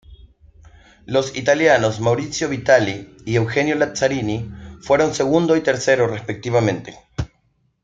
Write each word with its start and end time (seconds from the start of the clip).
Los 1.05 1.37
italianos 1.37 1.99
Maurizio 1.99 2.49
Vitali 2.49 3.15
y 3.23 3.35
Eugenio 3.35 3.75
Lazzarini 3.75 4.51
fueron 4.81 5.13
segundo 5.13 5.55
y 5.55 5.61
tercero 5.61 6.07
respectivamente. 6.07 6.97